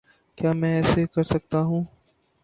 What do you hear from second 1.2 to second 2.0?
سکتا ہوں؟